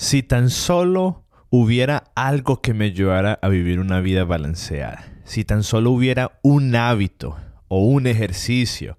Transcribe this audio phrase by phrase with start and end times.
[0.00, 5.64] Si tan solo hubiera algo que me ayudara a vivir una vida balanceada, si tan
[5.64, 8.96] solo hubiera un hábito o un ejercicio,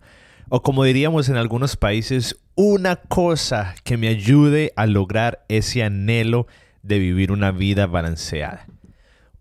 [0.50, 6.48] o como diríamos en algunos países, una cosa que me ayude a lograr ese anhelo
[6.84, 8.68] de vivir una vida balanceada.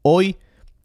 [0.02, 0.36] Hoy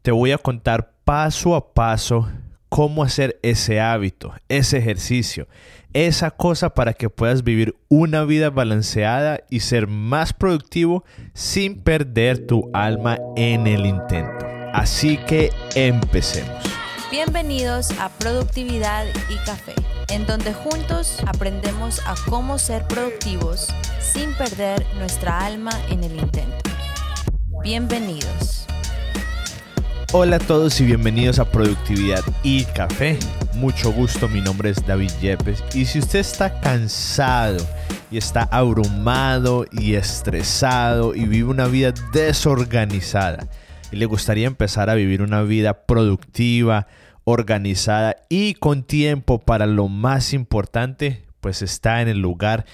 [0.02, 2.28] te voy a contar paso a paso
[2.74, 5.46] cómo hacer ese hábito, ese ejercicio,
[5.92, 12.48] esa cosa para que puedas vivir una vida balanceada y ser más productivo sin perder
[12.48, 14.44] tu alma en el intento.
[14.72, 16.64] Así que empecemos.
[17.12, 19.74] Bienvenidos a Productividad y Café,
[20.08, 23.68] en donde juntos aprendemos a cómo ser productivos
[24.00, 26.70] sin perder nuestra alma en el intento.
[27.62, 28.66] Bienvenidos.
[30.16, 33.18] Hola a todos y bienvenidos a Productividad y Café.
[33.56, 37.58] Mucho gusto, mi nombre es David Yepes y si usted está cansado
[38.12, 43.48] y está abrumado y estresado y vive una vida desorganizada
[43.90, 46.86] y le gustaría empezar a vivir una vida productiva,
[47.24, 52.66] organizada y con tiempo para lo más importante, pues está en el lugar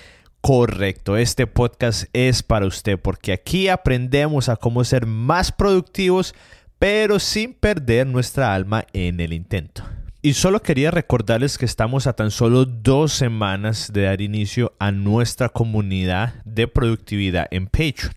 [0.43, 1.17] correcto.
[1.17, 6.35] Este podcast es para usted porque aquí aprendemos a cómo ser más productivos
[6.81, 9.85] pero sin perder nuestra alma en el intento.
[10.23, 14.91] Y solo quería recordarles que estamos a tan solo dos semanas de dar inicio a
[14.91, 18.15] nuestra comunidad de productividad en Patreon.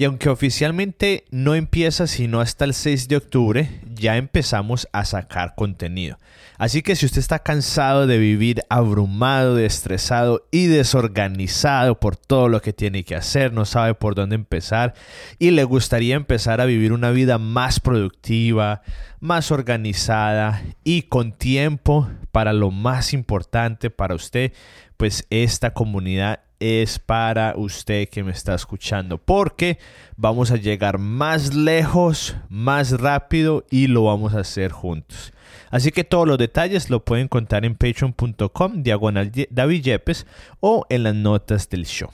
[0.00, 5.54] Y aunque oficialmente no empieza sino hasta el 6 de octubre, ya empezamos a sacar
[5.54, 6.18] contenido.
[6.56, 12.62] Así que si usted está cansado de vivir abrumado, estresado y desorganizado por todo lo
[12.62, 14.94] que tiene que hacer, no sabe por dónde empezar
[15.38, 18.80] y le gustaría empezar a vivir una vida más productiva,
[19.20, 24.54] más organizada y con tiempo para lo más importante para usted,
[24.96, 29.78] pues esta comunidad es para usted que me está escuchando, porque
[30.16, 35.32] vamos a llegar más lejos, más rápido y lo vamos a hacer juntos.
[35.70, 40.26] Así que todos los detalles lo pueden contar en patreon.com diagonal David Yepes
[40.60, 42.10] o en las notas del show.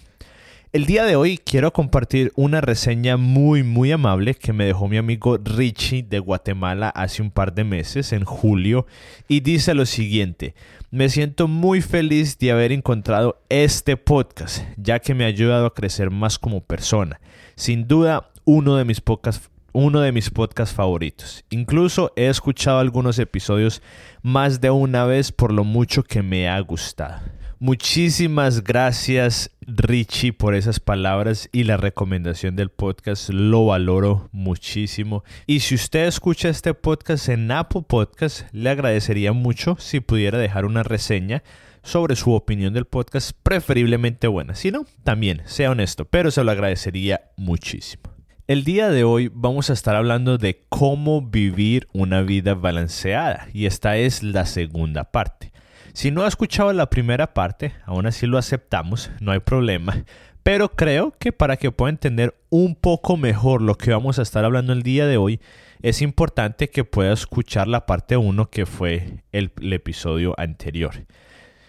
[0.77, 4.99] El día de hoy quiero compartir una reseña muy muy amable que me dejó mi
[4.99, 8.87] amigo Richie de Guatemala hace un par de meses, en julio,
[9.27, 10.55] y dice lo siguiente,
[10.91, 15.73] me siento muy feliz de haber encontrado este podcast, ya que me ha ayudado a
[15.73, 17.23] crecer más como persona.
[17.55, 21.45] Sin duda, uno de mis podcasts uno de mis podcasts favoritos.
[21.49, 23.83] Incluso he escuchado algunos episodios
[24.23, 27.21] más de una vez por lo mucho que me ha gustado.
[27.59, 33.31] Muchísimas gracias Richie por esas palabras y la recomendación del podcast.
[33.31, 35.25] Lo valoro muchísimo.
[35.47, 40.67] Y si usted escucha este podcast en Apple Podcast, le agradecería mucho si pudiera dejar
[40.67, 41.43] una reseña
[41.83, 44.55] sobre su opinión del podcast, preferiblemente buena.
[44.55, 48.03] Si no, también, sea honesto, pero se lo agradecería muchísimo.
[48.47, 53.65] El día de hoy vamos a estar hablando de cómo vivir una vida balanceada y
[53.65, 55.53] esta es la segunda parte.
[55.97, 60.05] Si no ha escuchado la primera parte, aún así lo aceptamos, no hay problema,
[60.43, 64.45] pero creo que para que pueda entender un poco mejor lo que vamos a estar
[64.45, 65.41] hablando el día de hoy,
[65.81, 71.07] es importante que pueda escuchar la parte 1 que fue el, el episodio anterior.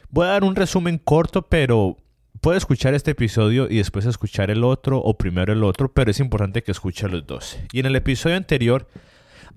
[0.10, 1.96] Voy a dar un resumen corto, pero
[2.42, 6.20] puede escuchar este episodio y después escuchar el otro o primero el otro, pero es
[6.20, 7.58] importante que escuche los dos.
[7.72, 8.90] Y en el episodio anterior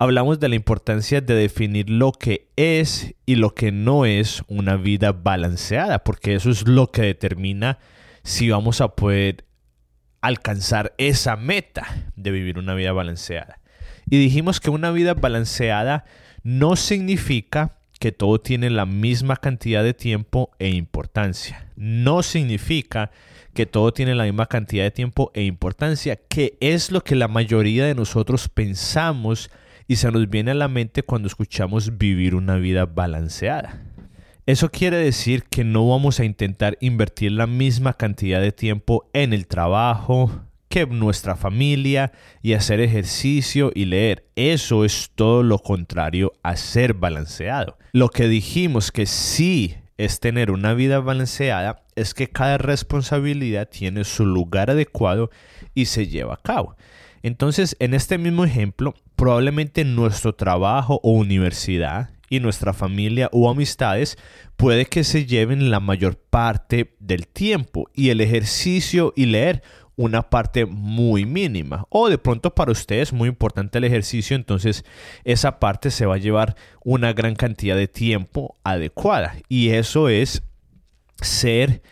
[0.00, 4.76] hablamos de la importancia de definir lo que es y lo que no es una
[4.76, 7.78] vida balanceada, porque eso es lo que determina
[8.22, 9.44] si vamos a poder
[10.22, 13.60] alcanzar esa meta de vivir una vida balanceada.
[14.08, 16.06] Y dijimos que una vida balanceada
[16.42, 21.68] no significa que todo tiene la misma cantidad de tiempo e importancia.
[21.76, 23.10] No significa
[23.52, 27.28] que todo tiene la misma cantidad de tiempo e importancia, que es lo que la
[27.28, 29.50] mayoría de nosotros pensamos
[29.90, 33.82] y se nos viene a la mente cuando escuchamos vivir una vida balanceada.
[34.46, 39.32] Eso quiere decir que no vamos a intentar invertir la misma cantidad de tiempo en
[39.32, 40.30] el trabajo,
[40.68, 44.28] que nuestra familia y hacer ejercicio y leer.
[44.36, 47.76] Eso es todo lo contrario a ser balanceado.
[47.90, 54.04] Lo que dijimos que sí es tener una vida balanceada es que cada responsabilidad tiene
[54.04, 55.30] su lugar adecuado
[55.74, 56.76] y se lleva a cabo.
[57.22, 64.16] Entonces, en este mismo ejemplo, probablemente nuestro trabajo o universidad y nuestra familia o amistades
[64.56, 69.62] puede que se lleven la mayor parte del tiempo y el ejercicio y leer
[69.94, 71.86] una parte muy mínima.
[71.90, 74.86] O de pronto para ustedes es muy importante el ejercicio, entonces
[75.24, 79.34] esa parte se va a llevar una gran cantidad de tiempo adecuada.
[79.50, 80.42] Y eso es
[81.20, 81.82] ser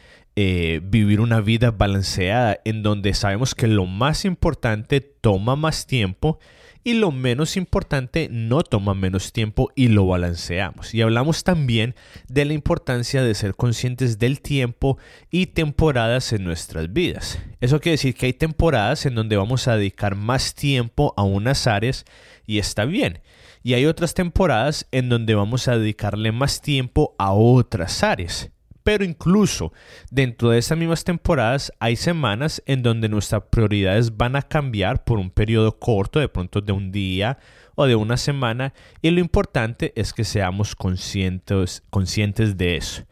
[0.41, 6.39] eh, vivir una vida balanceada en donde sabemos que lo más importante toma más tiempo
[6.85, 10.95] y lo menos importante no toma menos tiempo y lo balanceamos.
[10.95, 11.97] Y hablamos también
[12.29, 14.97] de la importancia de ser conscientes del tiempo
[15.29, 17.41] y temporadas en nuestras vidas.
[17.61, 21.67] Eso quiere decir que hay temporadas en donde vamos a dedicar más tiempo a unas
[21.67, 22.05] áreas
[22.47, 23.23] y está bien.
[23.65, 28.53] Y hay otras temporadas en donde vamos a dedicarle más tiempo a otras áreas.
[28.83, 29.73] Pero incluso
[30.11, 35.19] dentro de esas mismas temporadas hay semanas en donde nuestras prioridades van a cambiar por
[35.19, 37.39] un periodo corto, de pronto de un día
[37.75, 38.73] o de una semana,
[39.03, 43.05] y lo importante es que seamos conscientes, conscientes de eso.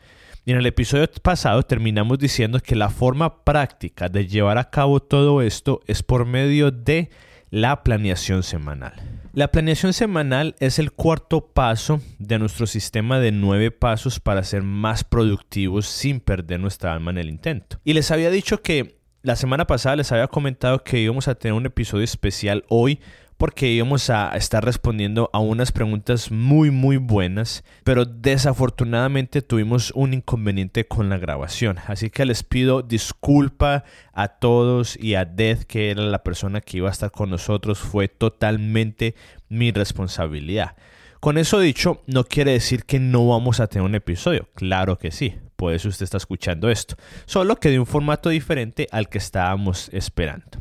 [0.44, 5.00] Y en el episodio pasado terminamos diciendo que la forma práctica de llevar a cabo
[5.00, 7.10] todo esto es por medio de
[7.50, 8.94] la planeación semanal.
[9.32, 14.62] La planeación semanal es el cuarto paso de nuestro sistema de nueve pasos para ser
[14.62, 17.78] más productivos sin perder nuestra alma en el intento.
[17.84, 21.52] Y les había dicho que la semana pasada les había comentado que íbamos a tener
[21.52, 23.00] un episodio especial hoy
[23.36, 30.14] porque íbamos a estar respondiendo a unas preguntas muy muy buenas, pero desafortunadamente tuvimos un
[30.14, 35.90] inconveniente con la grabación, así que les pido disculpa a todos y a Death, que
[35.90, 39.14] era la persona que iba a estar con nosotros, fue totalmente
[39.48, 40.76] mi responsabilidad.
[41.20, 45.10] Con eso dicho, no quiere decir que no vamos a tener un episodio, claro que
[45.10, 49.18] sí, por eso usted está escuchando esto, solo que de un formato diferente al que
[49.18, 50.58] estábamos esperando.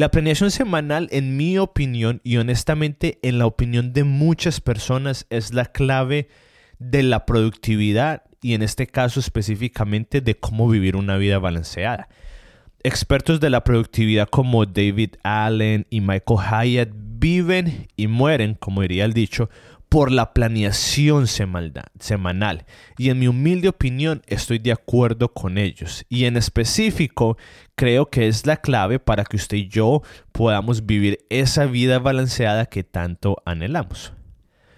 [0.00, 5.52] La planeación semanal, en mi opinión y honestamente en la opinión de muchas personas, es
[5.52, 6.28] la clave
[6.78, 12.08] de la productividad y en este caso específicamente de cómo vivir una vida balanceada.
[12.82, 19.04] Expertos de la productividad como David Allen y Michael Hyatt viven y mueren, como diría
[19.04, 19.50] el dicho,
[19.90, 22.64] por la planeación semanal.
[22.96, 26.06] Y en mi humilde opinión estoy de acuerdo con ellos.
[26.08, 27.36] Y en específico
[27.74, 32.66] creo que es la clave para que usted y yo podamos vivir esa vida balanceada
[32.66, 34.12] que tanto anhelamos.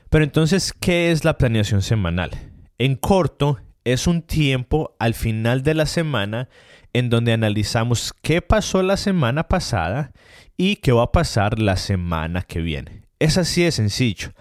[0.08, 2.30] Pero entonces, ¿qué es la planeación semanal?
[2.78, 6.48] En corto, es un tiempo al final de la semana
[6.94, 10.12] en donde analizamos qué pasó la semana pasada
[10.56, 13.02] y qué va a pasar la semana que viene.
[13.18, 14.32] Es así de sencillo.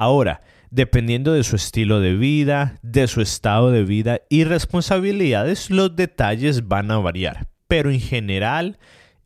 [0.00, 5.94] Ahora, dependiendo de su estilo de vida, de su estado de vida y responsabilidades, los
[5.94, 7.48] detalles van a variar.
[7.68, 8.78] Pero en general,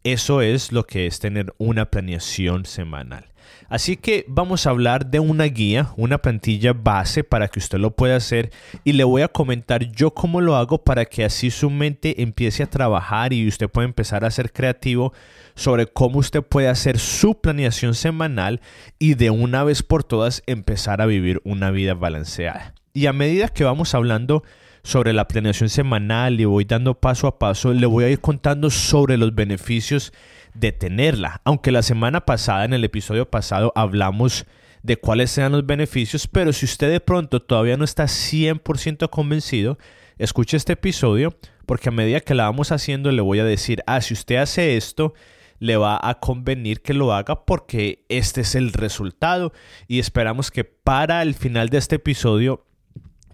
[0.03, 3.34] eso es lo que es tener una planeación semanal.
[3.69, 7.91] Así que vamos a hablar de una guía, una plantilla base para que usted lo
[7.97, 8.51] pueda hacer
[8.85, 12.63] y le voy a comentar yo cómo lo hago para que así su mente empiece
[12.63, 15.13] a trabajar y usted pueda empezar a ser creativo
[15.55, 18.61] sobre cómo usted puede hacer su planeación semanal
[18.99, 22.75] y de una vez por todas empezar a vivir una vida balanceada.
[22.93, 24.45] Y a medida que vamos hablando
[24.85, 28.71] sobre la planeación semanal y voy dando paso a paso, le voy a ir contando
[28.71, 30.13] sobre los beneficios
[30.55, 31.41] de tenerla.
[31.45, 34.47] Aunque la semana pasada, en el episodio pasado, hablamos
[34.83, 39.79] de cuáles sean los beneficios, pero si usted de pronto todavía no está 100% convencido,
[40.19, 41.37] escuche este episodio
[41.67, 44.77] porque a medida que la vamos haciendo le voy a decir, ah, si usted hace
[44.77, 45.15] esto,
[45.59, 49.53] le va a convenir que lo haga porque este es el resultado
[49.89, 52.67] y esperamos que para el final de este episodio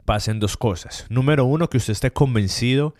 [0.04, 1.06] pasen dos cosas.
[1.08, 2.94] Número uno, que usted esté convencido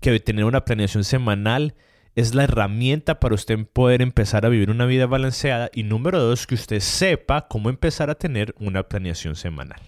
[0.00, 1.74] que tener una planeación semanal
[2.14, 5.70] es la herramienta para usted poder empezar a vivir una vida balanceada.
[5.72, 9.80] Y número dos, que usted sepa cómo empezar a tener una planeación semanal.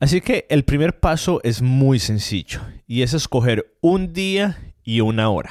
[0.00, 5.28] Así que el primer paso es muy sencillo y es escoger un día y una
[5.28, 5.50] hora.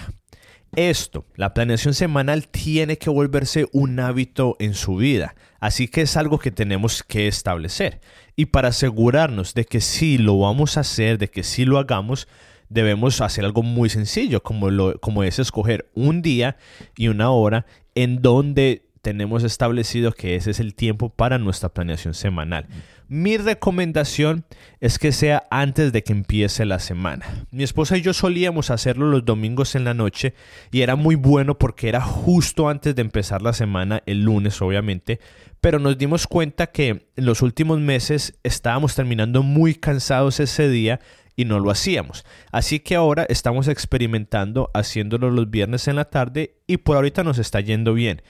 [0.76, 6.18] Esto, la planeación semanal, tiene que volverse un hábito en su vida, así que es
[6.18, 8.00] algo que tenemos que establecer.
[8.36, 12.28] Y para asegurarnos de que sí lo vamos a hacer, de que sí lo hagamos,
[12.70, 16.58] debemos hacer algo muy sencillo, como, lo, como es escoger un día
[16.96, 22.14] y una hora en donde tenemos establecido que ese es el tiempo para nuestra planeación
[22.14, 22.68] semanal.
[23.08, 24.44] Mi recomendación
[24.82, 27.26] es que sea antes de que empiece la semana.
[27.52, 30.34] Mi esposa y yo solíamos hacerlo los domingos en la noche
[30.72, 35.22] y era muy bueno porque era justo antes de empezar la semana, el lunes obviamente,
[35.62, 41.00] pero nos dimos cuenta que en los últimos meses estábamos terminando muy cansados ese día
[41.38, 42.26] y no lo hacíamos.
[42.52, 47.38] Así que ahora estamos experimentando haciéndolo los viernes en la tarde y por ahorita nos
[47.38, 48.22] está yendo bien.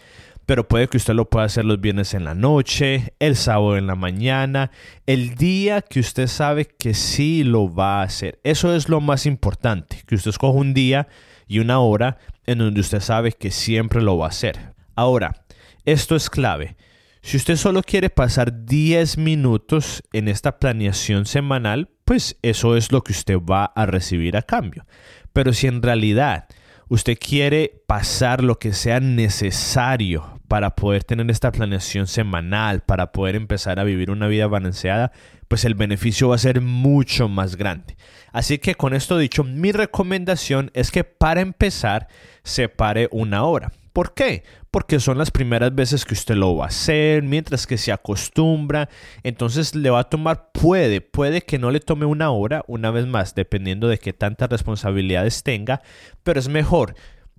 [0.46, 3.88] Pero puede que usted lo pueda hacer los viernes en la noche, el sábado en
[3.88, 4.72] la mañana,
[5.06, 8.40] el día que usted sabe que sí lo va a hacer.
[8.44, 11.08] Eso es lo más importante, que usted escoja un día
[11.48, 14.74] y una hora en donde usted sabe que siempre lo va a hacer.
[14.96, 15.46] Ahora,
[15.86, 16.76] esto es clave.
[17.22, 23.04] Si usted solo quiere pasar 10 minutos en esta planeación semanal, pues eso es lo
[23.04, 24.86] que usted va a recibir a cambio.
[25.34, 26.46] Pero si en realidad
[26.88, 33.36] usted quiere pasar lo que sea necesario para poder tener esta planeación semanal, para poder
[33.36, 35.12] empezar a vivir una vida balanceada,
[35.50, 37.98] pues el beneficio va a ser mucho más grande.
[38.32, 42.08] Así que con esto dicho, mi recomendación es que para empezar
[42.42, 43.74] separe una hora.
[43.92, 44.46] ¿Por qué?
[44.78, 48.90] Porque son las primeras veces que usted lo va a hacer, mientras que se acostumbra,
[49.24, 53.08] entonces le va a tomar, puede, puede que no le tome una hora, una vez
[53.08, 55.82] más, dependiendo de qué tantas responsabilidades tenga,
[56.22, 56.94] pero es mejor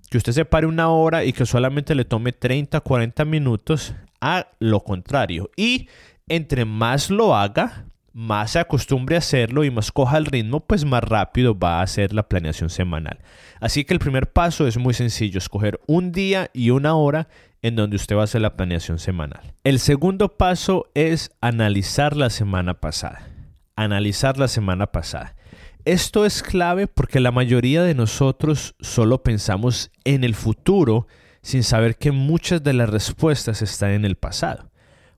[0.09, 4.47] que usted se pare una hora y que solamente le tome 30, 40 minutos a
[4.59, 5.49] lo contrario.
[5.55, 5.87] Y
[6.27, 10.85] entre más lo haga, más se acostumbre a hacerlo y más coja el ritmo, pues
[10.85, 13.19] más rápido va a hacer la planeación semanal.
[13.59, 17.27] Así que el primer paso es muy sencillo, escoger un día y una hora
[17.61, 19.53] en donde usted va a hacer la planeación semanal.
[19.63, 23.27] El segundo paso es analizar la semana pasada.
[23.75, 25.35] Analizar la semana pasada.
[25.85, 31.07] Esto es clave porque la mayoría de nosotros solo pensamos en el futuro
[31.41, 34.69] sin saber que muchas de las respuestas están en el pasado.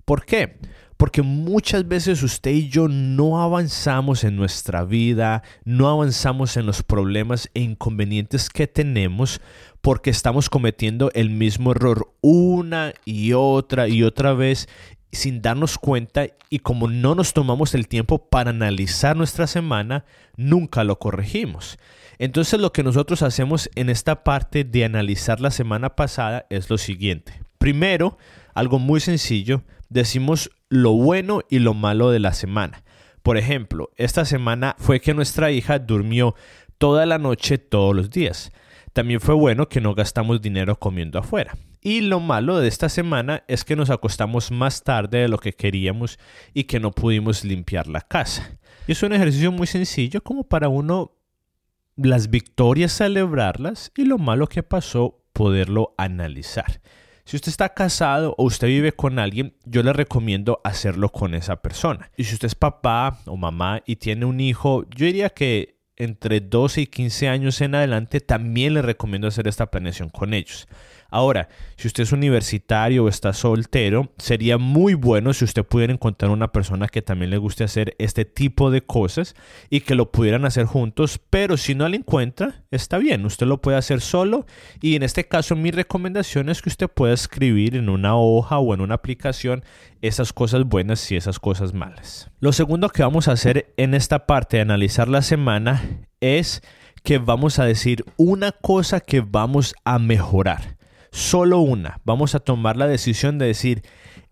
[0.05, 0.59] ¿Por qué?
[1.01, 6.83] Porque muchas veces usted y yo no avanzamos en nuestra vida, no avanzamos en los
[6.83, 9.41] problemas e inconvenientes que tenemos
[9.81, 14.69] porque estamos cometiendo el mismo error una y otra y otra vez
[15.11, 20.05] sin darnos cuenta y como no nos tomamos el tiempo para analizar nuestra semana,
[20.37, 21.79] nunca lo corregimos.
[22.19, 26.77] Entonces lo que nosotros hacemos en esta parte de analizar la semana pasada es lo
[26.77, 27.41] siguiente.
[27.57, 28.19] Primero,
[28.53, 32.83] algo muy sencillo, decimos lo bueno y lo malo de la semana.
[33.23, 36.33] Por ejemplo, esta semana fue que nuestra hija durmió
[36.77, 38.53] toda la noche todos los días.
[38.93, 41.57] También fue bueno que no gastamos dinero comiendo afuera.
[41.81, 45.51] Y lo malo de esta semana es que nos acostamos más tarde de lo que
[45.51, 46.17] queríamos
[46.53, 48.57] y que no pudimos limpiar la casa.
[48.87, 51.17] Es un ejercicio muy sencillo como para uno
[51.97, 56.81] las victorias celebrarlas y lo malo que pasó poderlo analizar.
[57.31, 61.61] Si usted está casado o usted vive con alguien, yo le recomiendo hacerlo con esa
[61.61, 62.11] persona.
[62.17, 66.41] Y si usted es papá o mamá y tiene un hijo, yo diría que entre
[66.41, 70.67] 12 y 15 años en adelante también le recomiendo hacer esta planeación con ellos.
[71.11, 76.31] Ahora, si usted es universitario o está soltero, sería muy bueno si usted pudiera encontrar
[76.31, 79.35] una persona que también le guste hacer este tipo de cosas
[79.69, 83.61] y que lo pudieran hacer juntos, pero si no la encuentra, está bien, usted lo
[83.61, 84.45] puede hacer solo
[84.81, 88.73] y en este caso mi recomendación es que usted pueda escribir en una hoja o
[88.73, 89.65] en una aplicación
[90.01, 92.31] esas cosas buenas y esas cosas malas.
[92.39, 96.63] Lo segundo que vamos a hacer en esta parte de analizar la semana es
[97.03, 100.79] que vamos a decir una cosa que vamos a mejorar
[101.11, 101.99] solo una.
[102.03, 103.83] Vamos a tomar la decisión de decir,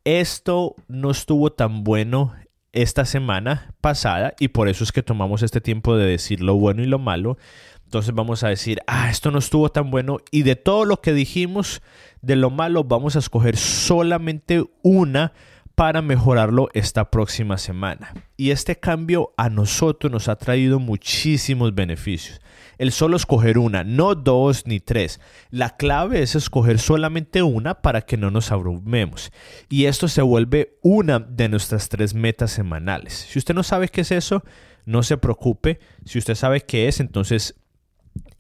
[0.04, 2.34] esto no estuvo tan bueno
[2.72, 6.82] esta semana pasada y por eso es que tomamos este tiempo de decir lo bueno
[6.82, 7.38] y lo malo.
[7.84, 11.14] Entonces vamos a decir, ah, esto no estuvo tan bueno y de todo lo que
[11.14, 11.82] dijimos
[12.22, 15.34] de lo malo vamos a escoger solamente una
[15.74, 18.14] para mejorarlo esta próxima semana.
[18.38, 22.42] Y este cambio a nosotros nos ha traído muchísimos beneficios.
[22.80, 25.20] El solo escoger una, no dos ni tres.
[25.52, 29.32] La clave es escoger solamente una para que no nos abrumemos.
[29.68, 33.28] Y esto se vuelve una de nuestras tres metas semanales.
[33.30, 34.44] Si usted no sabe qué es eso,
[34.86, 35.80] no se preocupe.
[36.06, 37.56] Si usted sabe qué es, entonces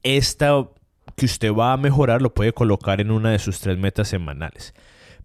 [0.03, 0.69] esta
[1.17, 4.73] que usted va a mejorar lo puede colocar en una de sus tres metas semanales.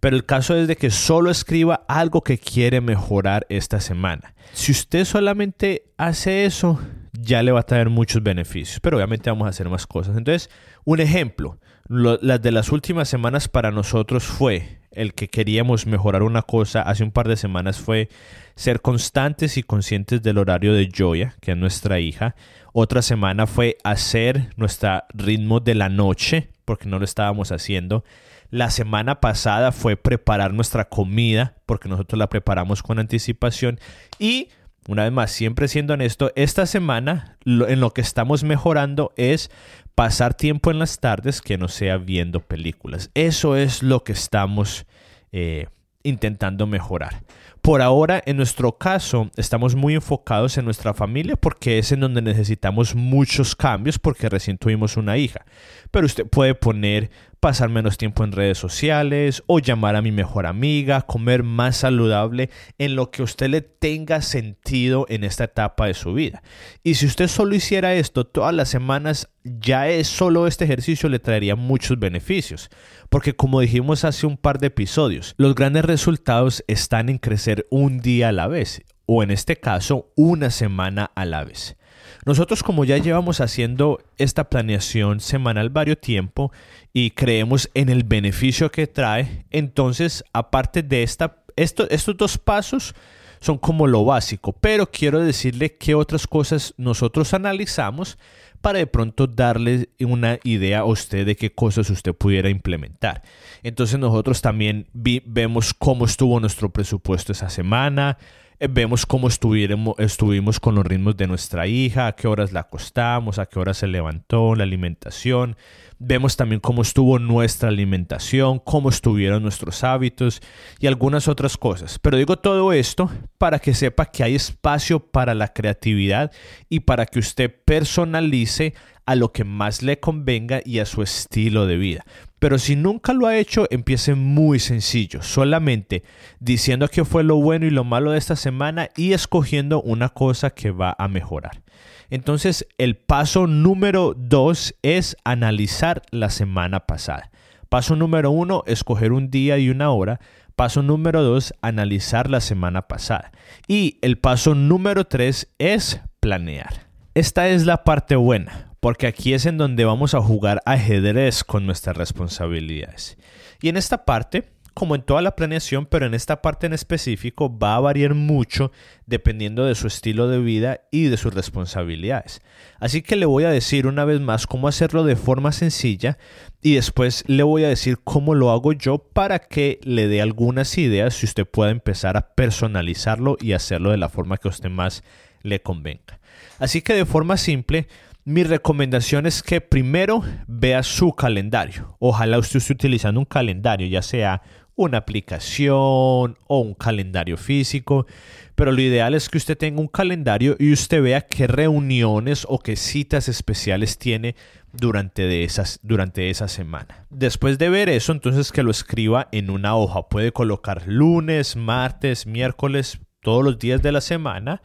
[0.01, 4.35] Pero el caso es de que solo escriba algo que quiere mejorar esta semana.
[4.53, 6.81] Si usted solamente hace eso,
[7.25, 8.81] ya le va a traer muchos beneficios.
[8.81, 10.17] Pero obviamente vamos a hacer más cosas.
[10.17, 10.51] Entonces,
[10.85, 11.59] un ejemplo.
[11.89, 17.03] las de las últimas semanas para nosotros fue el que queríamos mejorar una cosa hace
[17.03, 18.09] un par de semanas fue
[18.55, 22.35] ser constantes y conscientes del horario de Joya, que es nuestra hija.
[22.73, 28.05] Otra semana fue hacer nuestro ritmo de la noche, porque no lo estábamos haciendo.
[28.51, 33.81] La semana pasada fue preparar nuestra comida, porque nosotros la preparamos con anticipación.
[34.19, 34.49] Y,
[34.89, 39.51] una vez más, siempre siendo honesto, esta semana en lo que estamos mejorando es
[39.95, 43.11] pasar tiempo en las tardes que no sea viendo películas.
[43.15, 44.87] Eso es lo que estamos
[45.33, 45.67] eh,
[46.03, 47.23] intentando mejorar.
[47.65, 52.21] Por ahora, en nuestro caso, estamos muy enfocados en nuestra familia porque es en donde
[52.21, 55.47] necesitamos muchos cambios porque recién tuvimos una hija.
[55.91, 57.09] Pero usted puede poner
[57.45, 62.49] pasar menos tiempo en redes sociales o llamar a mi mejor amiga, comer más saludable
[62.79, 66.43] en lo que usted le tenga sentido en esta etapa de su vida.
[66.83, 71.19] Y si usted solo hiciera esto todas las semanas, ya es solo este ejercicio le
[71.19, 72.71] traería muchos beneficios.
[73.11, 78.01] Porque como dijimos hace un par de episodios, los grandes resultados están en crecer un
[78.01, 81.77] día a la vez o en este caso una semana a la vez.
[82.25, 86.53] Nosotros como ya llevamos haciendo esta planeación semanal varios tiempo
[86.93, 92.95] y creemos en el beneficio que trae, entonces aparte de esta, estos dos pasos
[93.41, 98.17] son como lo básico, pero quiero decirle qué otras cosas nosotros analizamos
[98.65, 103.21] para de pronto darle una idea a usted de qué cosas usted pudiera implementar.
[103.63, 108.17] Entonces nosotros también vemos cómo estuvo nuestro presupuesto esa semana,
[108.61, 113.39] eh, vemos cómo estuvimos con los ritmos de nuestra hija, a qué horas la acostamos,
[113.39, 115.57] a qué horas se levantó, la alimentación.
[115.99, 120.43] Vemos también cómo estuvo nuestra alimentación, cómo estuvieron nuestros hábitos
[120.79, 121.99] y algunas otras cosas.
[121.99, 126.33] Pero digo todo esto para que sepa que hay espacio para la creatividad
[126.69, 128.75] y para que usted personalice
[129.07, 132.05] a lo que más le convenga y a su estilo de vida.
[132.45, 136.03] Pero si nunca lo ha hecho, empiece muy sencillo, solamente
[136.41, 140.51] diciendo qué fue lo bueno y lo malo de esta semana y escogiendo una cosa
[140.51, 141.63] que va a mejorar.
[142.11, 147.31] Entonces, el paso número dos es analizar la semana pasada.
[147.71, 150.21] Paso número uno, escoger un día y una hora.
[150.55, 153.33] Paso número dos, analizar la semana pasada.
[153.69, 156.89] Y el paso número tres es planear.
[157.15, 161.65] Esta es la parte buena, porque aquí es en donde vamos a jugar ajedrez con
[161.65, 163.17] nuestras responsabilidades.
[163.63, 167.59] Y en esta parte como en toda la planeación, pero en esta parte en específico
[167.59, 168.73] va a variar mucho
[169.07, 172.43] dependiendo de su estilo de vida y de sus responsabilidades.
[172.79, 176.19] Así que le voy a decir una vez más cómo hacerlo de forma sencilla
[176.61, 180.77] y después le voy a decir cómo lo hago yo para que le dé algunas
[180.77, 184.69] ideas si usted pueda empezar a personalizarlo y hacerlo de la forma que a usted
[184.69, 185.05] más
[185.43, 186.21] le convenga.
[186.59, 187.87] Así que de forma simple,
[188.25, 191.97] mi recomendación es que primero vea su calendario.
[191.99, 194.43] Ojalá usted esté utilizando un calendario, ya sea
[194.77, 198.07] una aplicación o un calendario físico,
[198.55, 202.59] pero lo ideal es que usted tenga un calendario y usted vea qué reuniones o
[202.59, 204.35] qué citas especiales tiene
[204.73, 207.07] durante, de esas, durante esa semana.
[207.11, 210.09] Después de ver eso, entonces que lo escriba en una hoja.
[210.09, 214.61] Puede colocar lunes, martes, miércoles, todos los días de la semana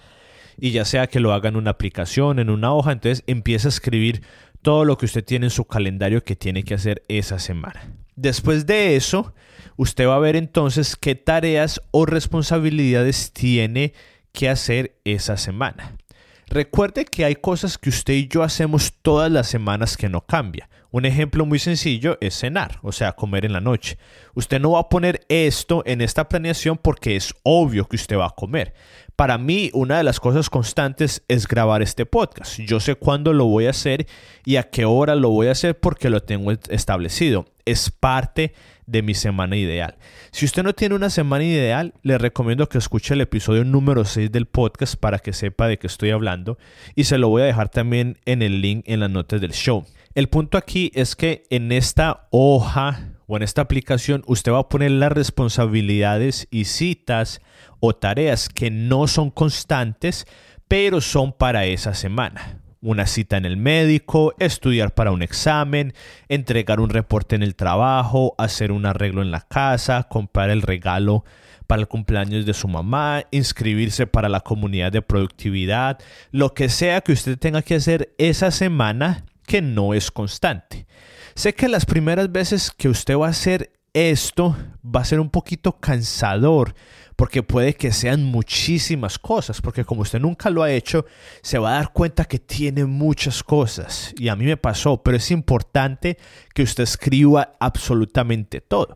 [0.59, 3.69] y ya sea que lo haga en una aplicación, en una hoja, entonces empieza a
[3.69, 4.23] escribir
[4.61, 7.93] todo lo que usted tiene en su calendario que tiene que hacer esa semana.
[8.15, 9.33] Después de eso,
[9.77, 13.93] usted va a ver entonces qué tareas o responsabilidades tiene
[14.33, 15.95] que hacer esa semana.
[16.49, 20.67] Recuerde que hay cosas que usted y yo hacemos todas las semanas que no cambia.
[20.89, 23.99] Un ejemplo muy sencillo es cenar, o sea, comer en la noche.
[24.33, 28.25] Usted no va a poner esto en esta planeación porque es obvio que usted va
[28.25, 28.73] a comer.
[29.15, 32.57] Para mí, una de las cosas constantes es grabar este podcast.
[32.61, 34.07] Yo sé cuándo lo voy a hacer
[34.43, 37.45] y a qué hora lo voy a hacer porque lo tengo establecido.
[37.65, 38.53] Es parte de
[39.03, 39.97] mi semana ideal.
[40.31, 44.31] Si usted no tiene una semana ideal, le recomiendo que escuche el episodio número 6
[44.31, 46.57] del podcast para que sepa de qué estoy hablando
[46.95, 49.85] y se lo voy a dejar también en el link en las notas del show.
[50.15, 54.69] El punto aquí es que en esta hoja o en esta aplicación usted va a
[54.69, 57.41] poner las responsabilidades y citas
[57.79, 60.25] o tareas que no son constantes,
[60.67, 65.93] pero son para esa semana una cita en el médico, estudiar para un examen,
[66.27, 71.25] entregar un reporte en el trabajo, hacer un arreglo en la casa, comprar el regalo
[71.67, 75.99] para el cumpleaños de su mamá, inscribirse para la comunidad de productividad,
[76.31, 80.87] lo que sea que usted tenga que hacer esa semana que no es constante.
[81.35, 85.29] Sé que las primeras veces que usted va a hacer esto va a ser un
[85.29, 86.73] poquito cansador
[87.15, 91.05] porque puede que sean muchísimas cosas, porque como usted nunca lo ha hecho,
[91.41, 94.13] se va a dar cuenta que tiene muchas cosas.
[94.17, 96.17] Y a mí me pasó, pero es importante
[96.55, 98.95] que usted escriba absolutamente todo.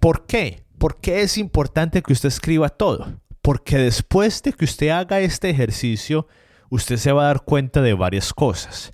[0.00, 0.64] ¿Por qué?
[0.76, 3.20] ¿Por qué es importante que usted escriba todo?
[3.40, 6.28] Porque después de que usted haga este ejercicio,
[6.68, 8.92] usted se va a dar cuenta de varias cosas.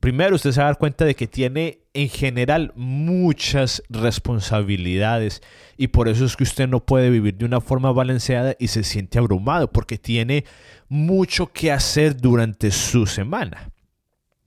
[0.00, 5.42] Primero, usted se va a dar cuenta de que tiene en general muchas responsabilidades
[5.76, 8.84] y por eso es que usted no puede vivir de una forma balanceada y se
[8.84, 10.44] siente abrumado porque tiene
[10.88, 13.70] mucho que hacer durante su semana.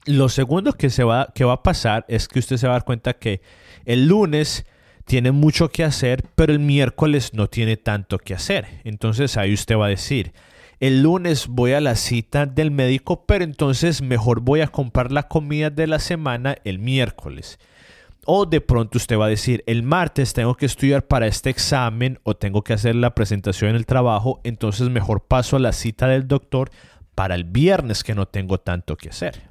[0.06, 2.76] Lo segundo que, se va, que va a pasar es que usted se va a
[2.76, 3.42] dar cuenta que
[3.84, 4.64] el lunes
[5.04, 8.80] tiene mucho que hacer, pero el miércoles no tiene tanto que hacer.
[8.84, 10.32] Entonces ahí usted va a decir,
[10.80, 15.28] el lunes voy a la cita del médico, pero entonces mejor voy a comprar la
[15.28, 17.58] comida de la semana el miércoles.
[18.24, 22.18] O de pronto usted va a decir, el martes tengo que estudiar para este examen
[22.22, 26.08] o tengo que hacer la presentación en el trabajo, entonces mejor paso a la cita
[26.08, 26.70] del doctor
[27.14, 29.42] para el viernes que no tengo tanto que hacer.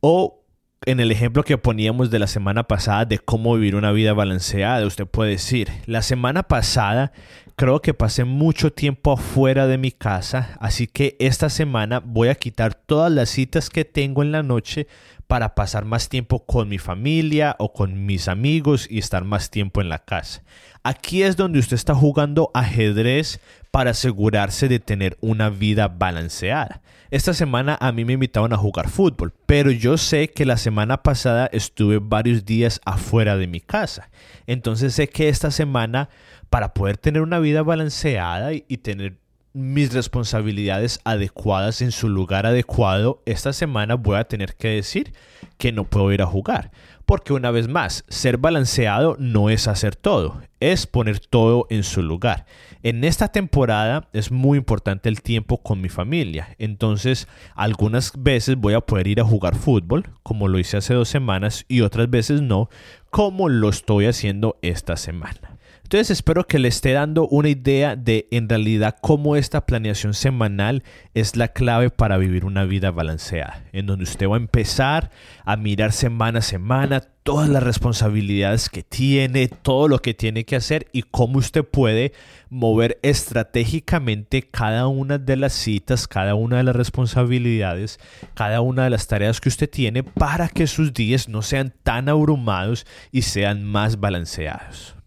[0.00, 0.44] O
[0.86, 4.86] en el ejemplo que poníamos de la semana pasada de cómo vivir una vida balanceada,
[4.86, 7.12] usted puede decir, la semana pasada
[7.60, 12.34] creo que pasé mucho tiempo afuera de mi casa, así que esta semana voy a
[12.34, 14.86] quitar todas las citas que tengo en la noche
[15.26, 19.82] para pasar más tiempo con mi familia o con mis amigos y estar más tiempo
[19.82, 20.42] en la casa.
[20.84, 26.80] Aquí es donde usted está jugando ajedrez para asegurarse de tener una vida balanceada.
[27.10, 31.02] Esta semana a mí me invitaron a jugar fútbol, pero yo sé que la semana
[31.02, 34.10] pasada estuve varios días afuera de mi casa.
[34.46, 36.08] Entonces sé que esta semana,
[36.50, 39.18] para poder tener una vida balanceada y, tener
[39.52, 45.12] mis responsabilidades adecuadas en su lugar adecuado, esta semana voy a tener que decir
[45.58, 46.70] que no puedo ir a jugar.
[47.06, 52.02] Porque una vez más, ser balanceado no es hacer todo, es poner todo en su
[52.02, 52.46] lugar.
[52.84, 58.74] En esta temporada es muy importante el tiempo con mi familia, entonces algunas veces voy
[58.74, 62.42] a poder ir a jugar fútbol, como lo hice hace dos semanas, y otras veces
[62.42, 62.70] no,
[63.10, 65.59] como lo estoy haciendo esta semana.
[65.90, 70.84] Entonces espero que le esté dando una idea de en realidad cómo esta planeación semanal
[71.14, 75.10] es la clave para vivir una vida balanceada, en donde usted va a empezar
[75.44, 80.54] a mirar semana a semana todas las responsabilidades que tiene, todo lo que tiene que
[80.54, 82.12] hacer y cómo usted puede
[82.50, 87.98] mover estratégicamente cada una de las citas, cada una de las responsabilidades,
[88.34, 92.08] cada una de las tareas que usted tiene para que sus días no sean tan
[92.08, 94.99] abrumados y sean más balanceados.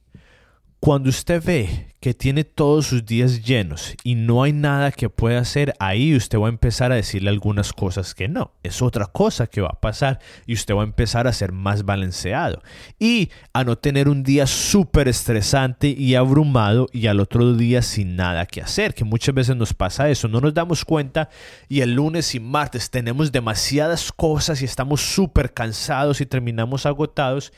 [0.83, 5.39] Cuando usted ve que tiene todos sus días llenos y no hay nada que pueda
[5.39, 8.51] hacer, ahí usted va a empezar a decirle algunas cosas que no.
[8.63, 11.85] Es otra cosa que va a pasar y usted va a empezar a ser más
[11.85, 12.61] balanceado
[12.99, 18.17] y a no tener un día súper estresante y abrumado y al otro día sin
[18.17, 21.29] nada que hacer, que muchas veces nos pasa eso, no nos damos cuenta
[21.69, 27.53] y el lunes y martes tenemos demasiadas cosas y estamos súper cansados y terminamos agotados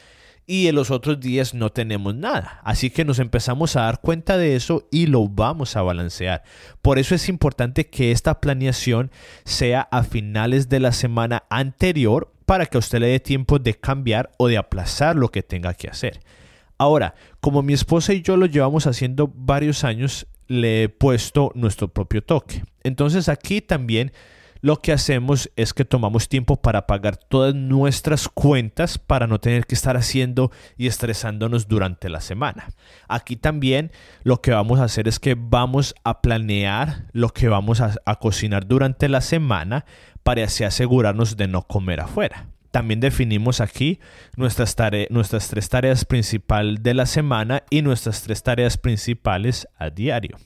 [0.48, 2.62] y en los otros días no tenemos nada.
[2.64, 6.44] Así que nos empezamos a dar cuenta de eso y lo vamos a balancear.
[6.82, 9.12] Por eso es importante que esta planeación
[9.44, 13.74] sea a finales de la semana anterior para que a usted le dé tiempo de
[13.74, 16.20] cambiar o de aplazar lo que tenga que hacer.
[16.78, 21.88] Ahora, como mi esposa y yo lo llevamos haciendo varios años, le he puesto nuestro
[21.88, 22.64] propio toque.
[22.84, 24.12] Entonces aquí también
[24.62, 29.66] lo que hacemos es que tomamos tiempo para pagar todas nuestras cuentas para no tener
[29.66, 32.70] que estar haciendo y estresándonos durante la semana.
[33.08, 33.92] Aquí también
[34.24, 38.68] lo que vamos a hacer es que vamos a planear lo que vamos a, cocinar
[38.68, 39.86] durante la semana
[40.24, 42.48] para así asegurarnos de no comer afuera.
[42.72, 44.00] También definimos aquí
[44.36, 44.76] nuestras,
[45.10, 50.38] nuestras tres tareas principales de la semana y nuestras tres tareas principales a diario.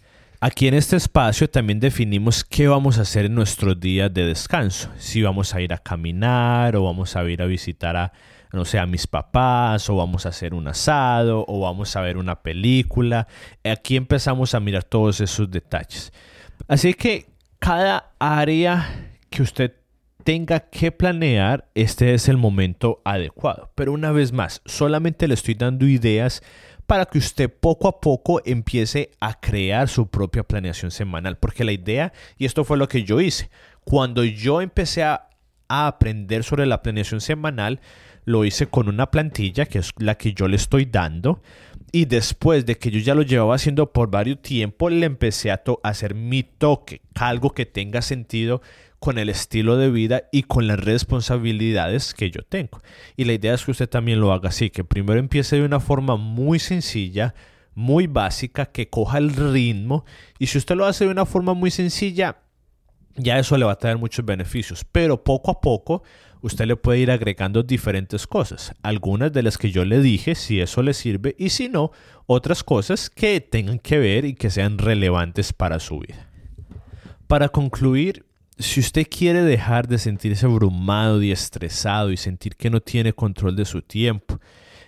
[0.42, 4.90] Aquí en este espacio también definimos qué vamos a hacer en nuestros días de descanso.
[4.98, 8.14] Si vamos a ir a caminar o vamos a ir a visitar a,
[8.54, 12.16] no sé, a mis papás o vamos a hacer un asado o vamos a ver
[12.16, 13.28] una película.
[13.66, 16.14] Aquí empezamos a mirar todos esos detalles.
[16.70, 17.26] Así que
[17.60, 19.74] cada área que usted
[20.24, 23.72] tenga que planear, este es el momento adecuado.
[23.76, 26.44] Pero una vez más, solamente le estoy dando ideas
[26.90, 31.38] para que usted poco a poco empiece a crear su propia planeación semanal.
[31.38, 33.52] Porque la idea, y esto fue lo que yo hice,
[33.84, 35.28] cuando yo empecé a,
[35.72, 37.80] aprender sobre la planeación semanal,
[38.26, 41.44] lo hice con una plantilla que es la que yo le estoy dando.
[41.92, 45.64] Y después de que yo ya lo llevaba haciendo por varios tiempos, le empecé a,
[45.84, 48.62] a hacer mi toque, algo que tenga sentido
[49.00, 52.82] con el estilo de vida y con las responsabilidades que yo tengo.
[53.16, 55.80] Y la idea es que usted también lo haga así, que primero empiece de una
[55.80, 57.34] forma muy sencilla,
[57.74, 60.06] muy básica, que coja el ritmo.
[60.38, 62.38] Y si usted lo hace de una forma muy sencilla,
[63.16, 64.86] ya eso le va a traer muchos beneficios.
[64.92, 66.04] Pero poco a poco
[66.42, 68.74] usted le puede ir agregando diferentes cosas.
[68.82, 71.92] Algunas de las que yo le dije, si eso le sirve, y si no,
[72.26, 76.30] otras cosas que tengan que ver y que sean relevantes para su vida.
[77.28, 78.26] Para concluir,
[78.58, 83.56] si usted quiere dejar de sentirse abrumado y estresado y sentir que no tiene control
[83.56, 84.40] de su tiempo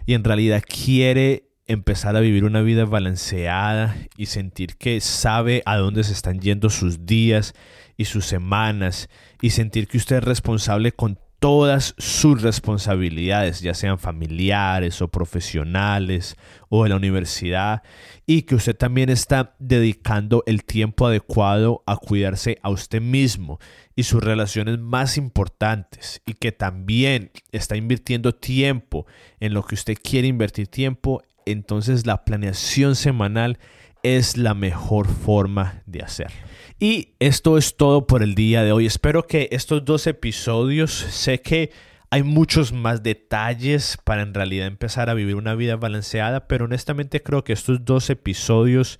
[0.05, 5.77] y en realidad quiere empezar a vivir una vida balanceada y sentir que sabe a
[5.77, 7.53] dónde se están yendo sus días
[7.97, 9.09] y sus semanas
[9.41, 16.35] y sentir que usted es responsable con todas sus responsabilidades, ya sean familiares o profesionales
[16.69, 17.81] o de la universidad,
[18.27, 23.57] y que usted también está dedicando el tiempo adecuado a cuidarse a usted mismo
[23.95, 29.07] y sus relaciones más importantes, y que también está invirtiendo tiempo
[29.39, 33.59] en lo que usted quiere invertir tiempo, entonces la planeación semanal
[34.03, 36.37] es la mejor forma de hacerlo.
[36.79, 38.85] Y esto es todo por el día de hoy.
[38.85, 41.71] Espero que estos dos episodios, sé que
[42.09, 47.21] hay muchos más detalles para en realidad empezar a vivir una vida balanceada, pero honestamente
[47.21, 48.99] creo que estos dos episodios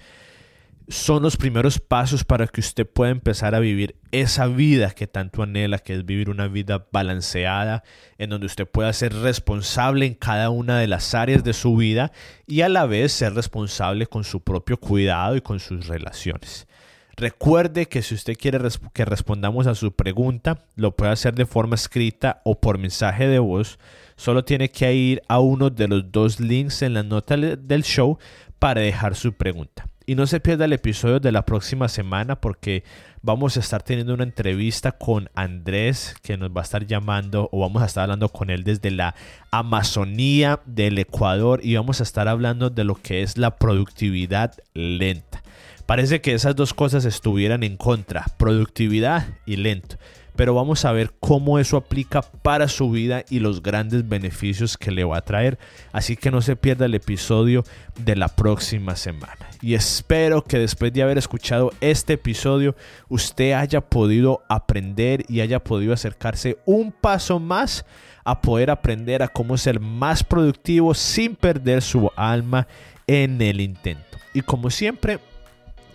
[0.92, 5.42] son los primeros pasos para que usted pueda empezar a vivir esa vida que tanto
[5.42, 7.84] anhela, que es vivir una vida balanceada,
[8.18, 12.12] en donde usted pueda ser responsable en cada una de las áreas de su vida
[12.46, 16.68] y a la vez ser responsable con su propio cuidado y con sus relaciones.
[17.16, 18.60] Recuerde que si usted quiere
[18.94, 23.40] que respondamos a su pregunta, lo puede hacer de forma escrita o por mensaje de
[23.40, 23.80] voz.
[24.16, 28.18] Solo tiene que ir a uno de los dos links en la nota del show
[28.60, 29.91] para dejar su pregunta.
[30.06, 32.84] Y no se pierda el episodio de la próxima semana porque
[33.22, 37.60] vamos a estar teniendo una entrevista con Andrés que nos va a estar llamando o
[37.60, 39.14] vamos a estar hablando con él desde la
[39.52, 45.44] Amazonía del Ecuador y vamos a estar hablando de lo que es la productividad lenta.
[45.86, 49.98] Parece que esas dos cosas estuvieran en contra, productividad y lento.
[50.36, 54.92] Pero vamos a ver cómo eso aplica para su vida y los grandes beneficios que
[54.92, 55.60] le va a traer.
[55.92, 57.64] Así que no se pierda el episodio
[58.00, 59.50] de la próxima semana.
[59.62, 62.76] Y espero que después de haber escuchado este episodio,
[63.10, 67.86] usted haya podido aprender y haya podido acercarse un paso más
[68.24, 72.68] a poder aprender a cómo ser más productivo sin perder su alma
[73.08, 74.18] en el intento.
[74.34, 75.20] Y como siempre,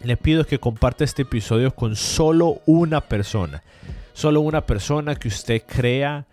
[0.03, 3.63] le pido que comparte este episodio con solo una persona.
[4.17, 6.25] Solo una persona que usted crea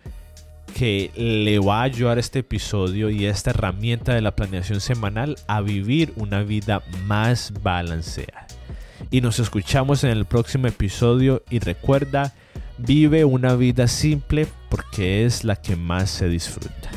[0.74, 5.60] que le va a ayudar este episodio y esta herramienta de la planeación semanal a
[5.60, 8.48] vivir una vida más balanceada.
[9.12, 12.34] Y nos escuchamos en el próximo episodio y recuerda,
[12.78, 16.90] vive una vida simple porque es la que más se disfruta.